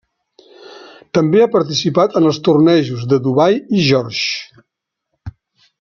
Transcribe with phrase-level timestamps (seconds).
[1.17, 5.33] També ha participat en els tornejos de Dubai i George.